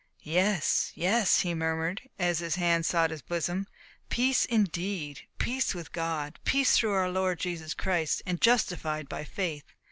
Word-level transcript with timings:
"Yes, 0.23 0.91
yes," 0.95 1.41
he 1.41 1.53
murmured, 1.53 2.01
as 2.17 2.39
his 2.39 2.55
hand 2.55 2.87
sought 2.87 3.11
his 3.11 3.21
bosom. 3.21 3.67
"Peace 4.09 4.45
indeed! 4.45 5.27
Peace 5.37 5.75
with 5.75 5.91
God! 5.91 6.39
Peace 6.43 6.75
through 6.75 6.93
our 6.93 7.11
Lord 7.11 7.37
Jesus 7.37 7.75
Christ 7.75 8.23
and 8.25 8.41
justified 8.41 9.07
by 9.07 9.23
faith." 9.23 9.63